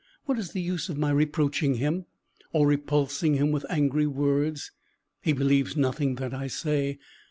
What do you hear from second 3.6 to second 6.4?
angry words? He believes nothing that